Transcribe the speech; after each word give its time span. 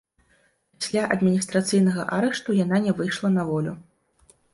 Пасля 0.77 1.01
адміністрацыйнага 1.15 2.05
арышту 2.17 2.55
яна 2.63 2.77
не 2.87 2.95
выйшла 3.01 3.27
на 3.37 3.43
волю. 3.51 3.75